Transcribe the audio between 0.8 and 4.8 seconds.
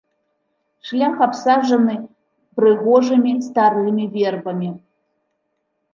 Шлях абсаджаны прыгожымі старымі вербамі.